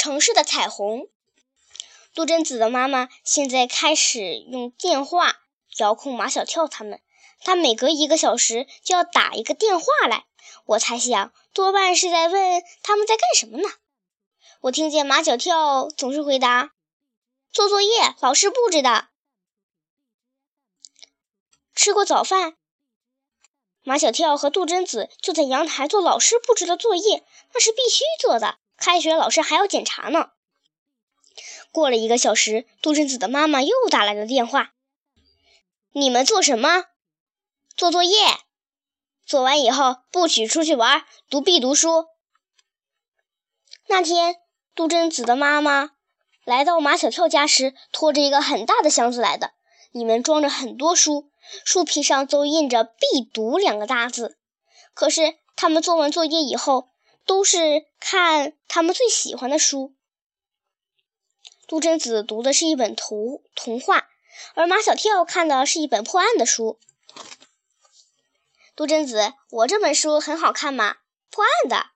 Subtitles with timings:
[0.00, 1.10] 城市的彩虹。
[2.14, 5.42] 杜真子的妈妈现在开始用电话
[5.76, 7.02] 遥控马小跳他们，
[7.40, 10.24] 她每隔一个小时就要打一个电话来。
[10.64, 13.68] 我猜想，多半是在问他们在干什么呢。
[14.62, 16.72] 我听见马小跳总是回答
[17.52, 19.08] ：“做作业，老师布置的。”
[21.76, 22.56] 吃过早饭，
[23.82, 27.22] 马小跳和杜真子就在阳台做老师布置的作业，
[27.52, 28.56] 那是必须做的。
[28.80, 30.30] 开学老师还要检查呢。
[31.70, 34.72] 过了一个小时，杜真子的妈妈又打来了电话
[35.92, 36.86] ：“你们做什么？
[37.76, 38.16] 做作业。
[39.24, 42.06] 做完以后不许出去玩，读必读书。”
[43.86, 44.36] 那天，
[44.74, 45.90] 杜真子的妈妈
[46.44, 49.52] 来到马小跳家时，拖着一个很大的箱子来的，
[49.92, 51.30] 里面装着很多书，
[51.64, 54.38] 书皮上都印着“必读”两个大字。
[54.94, 56.88] 可是，他们做完作业以后，
[57.26, 59.94] 都是看他们最喜欢的书。
[61.66, 64.08] 杜真子读的是一本童童话，
[64.54, 66.80] 而马小跳看的是一本破案的书。
[68.74, 70.96] 杜真子，我这本书很好看吗？
[71.30, 71.90] 破案的，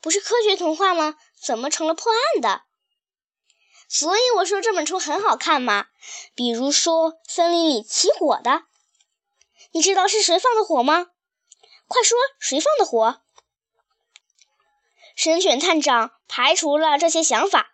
[0.00, 1.16] 不是科学童话吗？
[1.40, 2.62] 怎么成了破案的？
[3.88, 5.86] 所以我说这本书很好看嘛。
[6.34, 8.62] 比如说森林里起火的，
[9.72, 11.08] 你知道是谁放的火吗？
[11.88, 13.22] 快说，谁放的火？
[15.26, 17.66] 神犬探长排除了这些想法。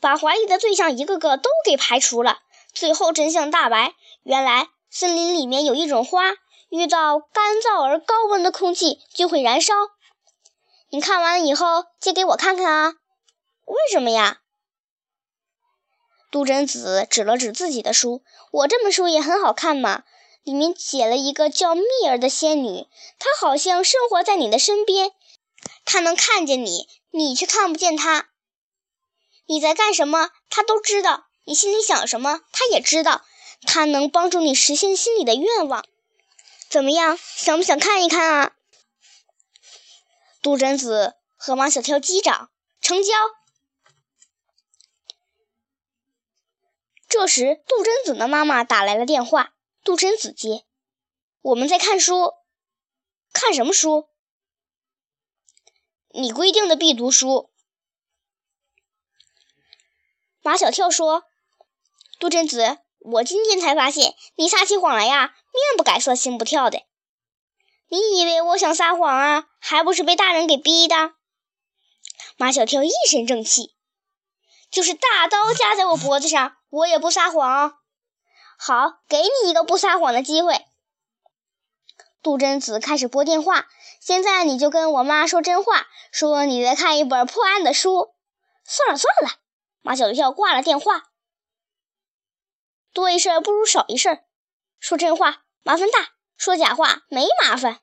[0.00, 2.40] 把怀疑的对象一个个都给排除了，
[2.74, 3.94] 最后真相大白。
[4.24, 6.32] 原来森林里面有一种花，
[6.70, 9.74] 遇到干燥而高温的空气就会燃烧。
[10.90, 12.94] 你看完了以后借给我看看啊？
[13.64, 14.40] 为什么呀？
[16.32, 20.02] 杜真子指了指自己的书：“我这本书也很好看嘛，
[20.42, 22.88] 里面写了一个叫蜜儿的仙女，
[23.20, 25.12] 她好像生活在你的身边，
[25.84, 28.28] 他能看见你，你却看不见他。”
[29.46, 30.30] 你在干什么？
[30.48, 31.26] 他都知道。
[31.44, 32.40] 你心里想什么？
[32.52, 33.22] 他也知道。
[33.62, 35.84] 他能帮助你实现心里的愿望。
[36.68, 37.18] 怎么样？
[37.18, 38.52] 想不想看一看啊？
[40.40, 42.50] 杜真子和马小跳击掌，
[42.80, 43.12] 成交。
[47.08, 49.52] 这时，杜真子的妈妈打来了电话。
[49.84, 50.64] 杜真子接
[51.42, 52.32] ：“我们在看书。
[53.32, 54.08] 看什么书？
[56.14, 57.50] 你规定的必读书。”
[60.42, 61.24] 马小跳说
[62.18, 66.82] ：“杜真子，我今天才发现你撒起谎来呀，面不改色心不跳的。
[67.88, 69.48] 你以为我想撒谎啊？
[69.60, 71.14] 还不是被大人给逼的。”
[72.36, 73.76] 马小跳一身正气，
[74.70, 77.78] 就是大刀架在我脖子上，我也不撒谎。
[78.58, 80.64] 好，给你一个不撒谎的机会。
[82.22, 83.68] 杜真子开始拨电话，
[84.04, 88.16] 现在你就跟我妈说真话，说你在看一本破案的书。
[88.64, 89.40] 算了算了。
[89.80, 91.12] 马小跳挂了电话，
[92.92, 94.24] 多一事不如少一事。
[94.80, 97.78] 说真话麻烦大，说假话没麻烦。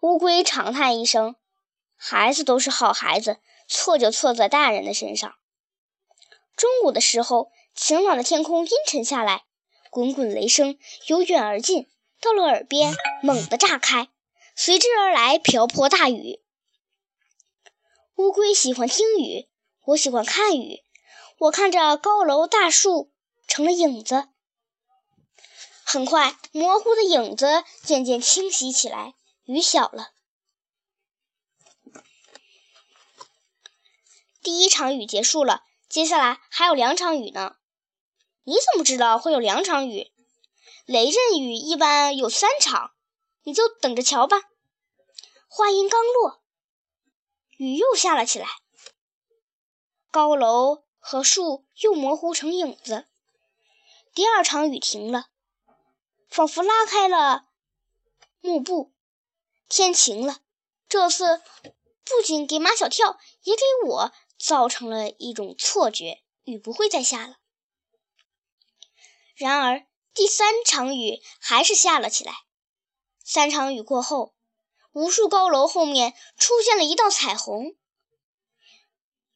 [0.00, 1.36] 乌龟长叹一声
[1.94, 3.38] ：“孩子都是好孩子，
[3.68, 5.36] 错就错在大人的身上。”
[6.56, 9.44] 中午的时候，晴朗的天空阴沉下来，
[9.90, 10.76] 滚滚雷声
[11.06, 11.88] 由远而近，
[12.24, 14.08] 到了耳边猛地炸开，
[14.56, 16.40] 随之而来瓢泼大雨。
[18.16, 19.50] 乌龟喜欢听雨，
[19.84, 20.82] 我喜欢看雨。
[21.36, 23.12] 我看着高楼大树
[23.46, 24.28] 成了影子，
[25.84, 29.12] 很快，模糊的影子渐渐清晰起来。
[29.44, 30.12] 雨小了，
[34.42, 37.56] 第一场雨结束了，接下来还有两场雨呢。
[38.44, 40.13] 你怎么知道会有两场雨？
[40.84, 42.92] 雷阵雨一般有三场，
[43.42, 44.36] 你就等着瞧吧。
[45.48, 46.42] 话音刚落。
[47.56, 48.46] 雨又下了起来，
[50.10, 53.06] 高楼和树又模糊成影子。
[54.12, 55.28] 第二场雨停了，
[56.28, 57.46] 仿佛拉开了
[58.40, 58.92] 幕布。
[59.68, 60.42] 天晴了，
[60.86, 61.42] 这次
[62.04, 67.38] 不仅给马小跳，也给我造成了一种错觉：雨不会再下了。
[69.34, 72.32] 然而，第三场雨还是下了起来。
[73.24, 74.34] 三场雨过后。
[74.92, 77.74] 无数高楼后面出现了一道彩虹。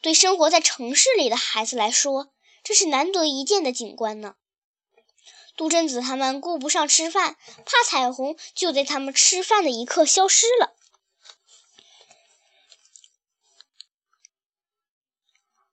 [0.00, 2.32] 对生活在城市里的孩子来说，
[2.62, 4.36] 这是难得一见的景观呢。
[5.56, 7.36] 杜真子他们顾不上吃饭，
[7.66, 10.76] 怕彩虹就在他们吃饭的一刻消失了。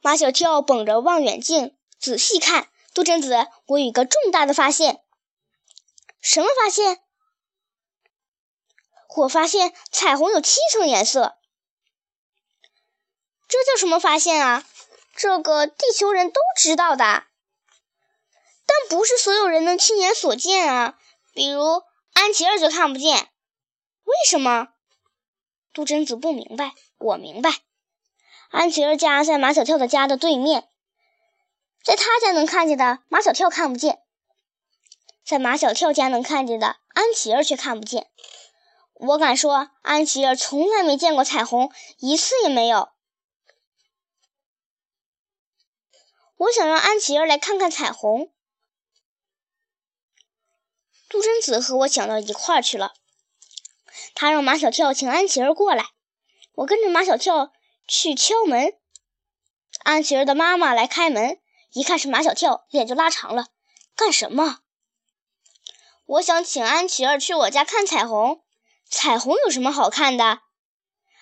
[0.00, 5.02] 马小跳捧着望远镜仔细看，杜真子，我有一个重大的发现。
[6.20, 7.00] 什么发现？
[9.16, 11.36] 我发现彩虹有七层颜色。
[13.48, 14.64] 这叫什么发现啊？
[15.14, 17.04] 这个地球人都知道的，
[18.64, 20.98] 但不是所有人能亲眼所见啊。
[21.34, 21.82] 比如
[22.14, 23.28] 安琪儿就看不见，
[24.04, 24.68] 为什么？
[25.74, 27.50] 杜真子不明白，我明白。
[28.50, 30.68] 安琪儿家在马小跳的家的对面，
[31.84, 34.02] 在他家能看见的马小跳看不见，
[35.24, 38.10] 在马小跳家能看见的安琪儿却看不见。
[38.94, 42.90] 我敢说，安琪儿从来没见过彩虹，一次也没有。
[46.36, 48.32] 我想让安琪儿来看看彩虹。
[51.08, 52.94] 杜真子和我想到一块儿去了，
[54.14, 55.90] 他让马小跳请安琪儿过来。
[56.54, 57.52] 我跟着马小跳
[57.88, 58.78] 去敲门，
[59.82, 61.40] 安琪儿的妈妈来开门，
[61.72, 63.48] 一看是马小跳，脸就拉长了。
[63.94, 64.60] 干什么？
[66.04, 68.42] 我想请安琪儿去我家看彩虹。
[68.90, 70.40] 彩虹有什么好看的？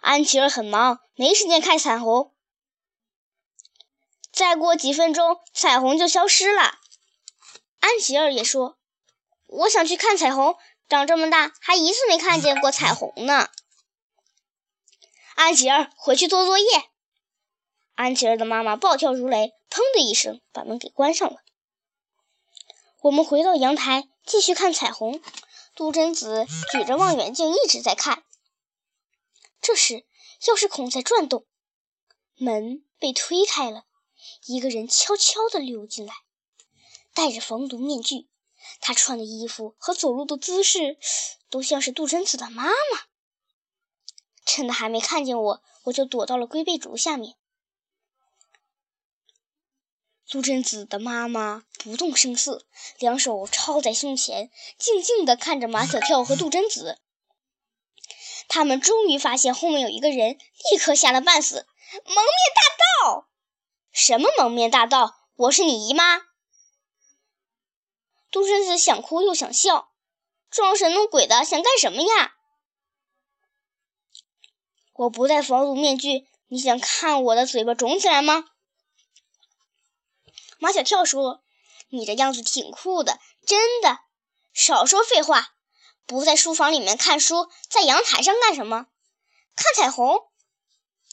[0.00, 2.34] 安琪儿很忙，没时间看彩虹。
[4.30, 6.78] 再过几分钟，彩虹就消失了。
[7.80, 8.78] 安琪儿也说
[9.46, 10.56] ：“我想去看彩虹，
[10.88, 13.48] 长这么大还一次没看见过彩虹呢。”
[15.36, 16.66] 安琪儿，回去做作业。
[17.94, 21.38] 安琪儿的妈妈暴跳如雷，砰的一声把门给关上了。
[23.02, 25.22] 我们回到阳台，继续看彩虹。
[25.76, 28.24] 杜真子举着望远镜一直在看。
[29.60, 30.04] 这时，
[30.42, 31.46] 钥匙孔在转动，
[32.36, 33.84] 门被推开了。
[34.46, 36.14] 一个人悄悄地溜进来，
[37.12, 38.28] 戴着防毒面具。
[38.80, 40.98] 他穿的衣服和走路的姿势，
[41.50, 42.72] 都像是杜真子的妈妈。
[44.44, 47.36] 趁他还没看见我，我就躲到了龟背竹下面。
[50.28, 52.66] 杜真子的妈妈不动声色，
[52.98, 56.98] 两手抄在胸前，静静地看着马小跳和杜真子。
[58.48, 60.38] 他们终于发现后面有一个人，
[60.70, 61.66] 立刻吓得半死。
[62.04, 62.24] 蒙面
[62.54, 63.28] 大盗！
[63.92, 65.14] 什么蒙面大盗？
[65.36, 66.22] 我是你姨妈。
[68.30, 69.92] 杜真子想哭又想笑，
[70.50, 72.34] 装神弄鬼的想干什么呀？
[74.94, 78.46] 我不戴防毒面具，你想看我的嘴巴肿起来吗？
[80.58, 81.42] 马小跳说
[81.90, 84.00] ：“你这样子挺酷的，真的。”
[84.52, 85.54] 少说废话，
[86.06, 88.86] 不在书房里面看书，在阳台上干什么？
[89.56, 90.20] 看彩虹。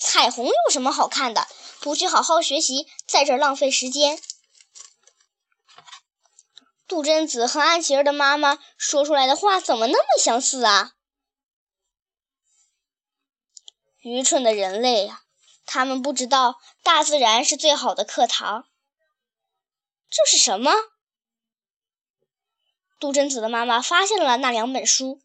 [0.00, 1.46] 彩虹有什么好看的？
[1.80, 4.20] 不去好好学习，在这浪费时间。
[6.86, 10.92] 杜真子和安琪儿的妈妈说出来的话怎么那么相似啊？
[14.00, 15.22] 愚蠢的人类呀！
[15.66, 18.66] 他们不知道大自然是最好的课堂。
[20.10, 20.72] 这是什么？
[22.98, 25.20] 杜真子的妈妈发现了那两本书。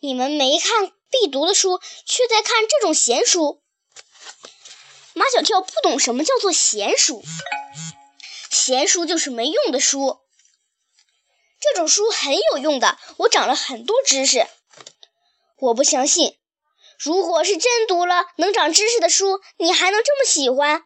[0.00, 3.62] 你们没看必读的书，却在看这种闲书。
[5.14, 7.22] 马小跳不懂什么叫做闲书，
[8.50, 10.18] 闲书就是没用的书。
[11.60, 14.48] 这种书很有用的，我长了很多知识。
[15.58, 16.38] 我不相信，
[16.98, 20.84] 如果是真读了能长知识的书，你还能这么喜欢？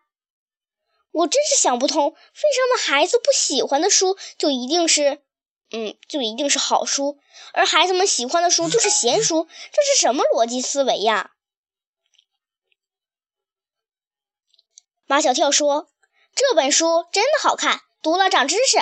[1.17, 5.23] 我真是想不通，为什么孩子不喜欢的书就一定是，
[5.71, 7.19] 嗯，就一定是好书，
[7.55, 9.49] 而孩子们喜欢的书就是闲书？
[9.73, 11.31] 这是什么逻辑思维呀？
[15.07, 15.89] 马小跳说
[16.37, 18.79] ：“这本书真的好看，读了长知识。”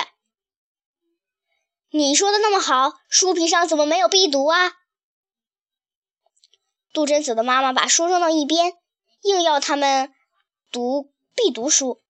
[1.91, 4.73] 你说的那么好，书皮上怎么没有必读啊？
[6.91, 8.73] 杜真子的妈妈把书扔到一边，
[9.21, 10.13] 硬要他们
[10.69, 12.01] 读必读书。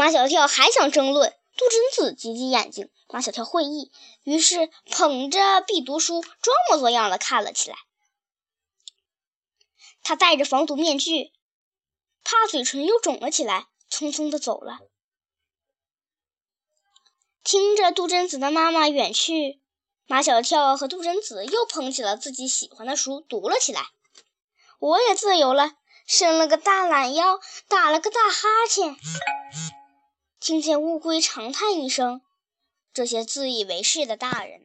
[0.00, 2.90] 马小跳还想争论，杜真子挤挤眼睛。
[3.10, 3.92] 马小跳会意，
[4.24, 7.76] 于是捧着必读书，装模作样的看了起来。
[10.02, 11.34] 他戴着防毒面具。
[12.24, 14.78] 怕嘴唇又肿了起来，匆匆的走了。
[17.44, 19.60] 听着杜真子的妈妈远去，
[20.06, 23.90] 马小跳和杜真子又捧起了自己喜欢的书，读了起来。
[24.78, 25.72] 我也自由了，
[26.06, 27.38] 伸了个大懒腰，
[27.68, 28.96] 打了个大哈欠。
[30.40, 32.22] 听见乌龟长叹一声
[32.94, 34.62] ：“这些自以为是的大人。”